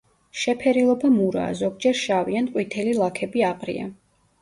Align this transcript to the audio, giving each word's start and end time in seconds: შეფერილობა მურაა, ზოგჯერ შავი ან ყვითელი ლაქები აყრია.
შეფერილობა 0.43 1.11
მურაა, 1.19 1.53
ზოგჯერ 1.61 2.01
შავი 2.01 2.43
ან 2.43 2.51
ყვითელი 2.57 2.99
ლაქები 3.05 3.49
აყრია. 3.55 3.91